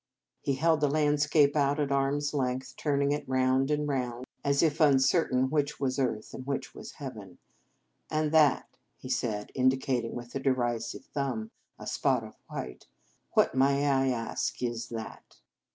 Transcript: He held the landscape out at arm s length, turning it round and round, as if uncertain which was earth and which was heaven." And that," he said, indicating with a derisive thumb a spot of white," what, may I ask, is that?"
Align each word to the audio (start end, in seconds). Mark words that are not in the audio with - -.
He 0.41 0.55
held 0.55 0.81
the 0.81 0.89
landscape 0.89 1.55
out 1.55 1.79
at 1.79 1.91
arm 1.91 2.17
s 2.17 2.33
length, 2.33 2.73
turning 2.75 3.11
it 3.11 3.23
round 3.29 3.69
and 3.69 3.87
round, 3.87 4.25
as 4.43 4.63
if 4.63 4.79
uncertain 4.81 5.51
which 5.51 5.79
was 5.79 5.99
earth 5.99 6.33
and 6.33 6.43
which 6.47 6.73
was 6.73 6.93
heaven." 6.93 7.37
And 8.09 8.31
that," 8.31 8.65
he 8.97 9.09
said, 9.09 9.51
indicating 9.53 10.15
with 10.15 10.33
a 10.33 10.39
derisive 10.39 11.05
thumb 11.05 11.51
a 11.77 11.85
spot 11.85 12.23
of 12.23 12.33
white," 12.49 12.87
what, 13.35 13.53
may 13.53 13.85
I 13.85 14.07
ask, 14.07 14.63
is 14.63 14.89
that?" 14.89 15.37